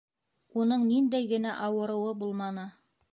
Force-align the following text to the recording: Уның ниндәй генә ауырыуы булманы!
Уның 0.61 0.85
ниндәй 0.93 1.29
генә 1.35 1.53
ауырыуы 1.67 2.19
булманы! 2.25 2.65